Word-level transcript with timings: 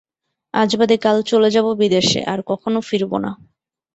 আজ 0.53 0.69
বাদে 0.79 0.95
কাল 0.97 1.17
চলে 1.31 1.49
যাব 1.55 1.67
বিদেশে, 1.81 2.19
আর 2.23 2.39
কখনো 2.49 2.79
ফিরব 2.81 3.11
না। 3.17 3.31